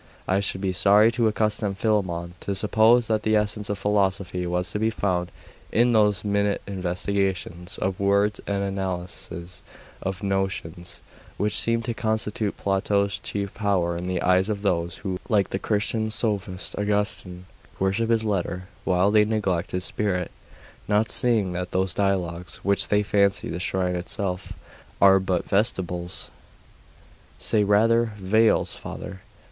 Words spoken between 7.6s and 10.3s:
of words and analyses of